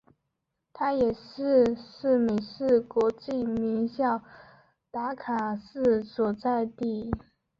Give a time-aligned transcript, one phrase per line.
[0.73, 4.23] 它也是是美式国际名校
[4.89, 7.11] 达卡市所在地。